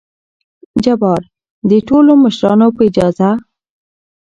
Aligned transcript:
جبار: 0.83 1.21
دې 1.69 1.79
ټولو 1.89 2.11
مشرانو 2.23 2.67
په 2.75 2.81
اجازه! 2.89 3.29